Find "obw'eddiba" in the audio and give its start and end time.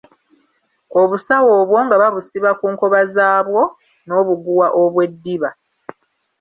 4.81-5.49